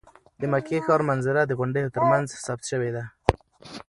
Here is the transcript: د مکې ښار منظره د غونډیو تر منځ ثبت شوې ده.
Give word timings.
د 0.41 0.43
مکې 0.51 0.77
ښار 0.85 1.01
منظره 1.09 1.41
د 1.45 1.51
غونډیو 1.59 1.93
تر 1.95 2.03
منځ 2.11 2.27
ثبت 2.45 2.63
شوې 2.71 2.91
ده. 2.95 3.03